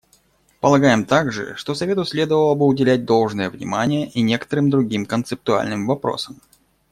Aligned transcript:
Полагаем 0.61 1.05
также, 1.05 1.55
что 1.57 1.75
Совету 1.75 2.05
следовало 2.05 2.55
бы 2.55 2.65
уделять 2.65 3.05
должное 3.05 3.51
внимание 3.51 4.09
и 4.09 4.23
некоторым 4.23 4.71
другим 4.71 5.05
концептуальным 5.05 5.85
вопросам. 5.85 6.41